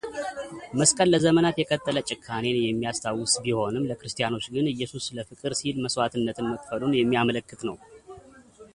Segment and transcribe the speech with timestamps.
[0.79, 7.77] መስቀል ለዘመናት የቀጠለ ጭካኔን የሚያስታውስ ቢሆንም ለክርስቲያኖች ግን ኢየሱስ ለፍቅር ሲል መስዋዕትነትን መክፈሉን የሚያመለክት ነው።